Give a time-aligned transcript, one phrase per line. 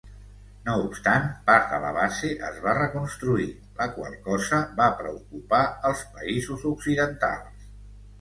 [0.67, 3.45] No obstant, part de la base es va reconstruir,
[3.81, 7.69] la qual cosa va preocupar els països occidentals.